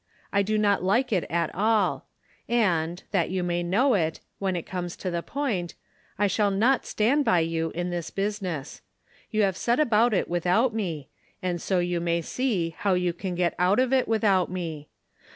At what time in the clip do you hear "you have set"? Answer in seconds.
9.29-9.79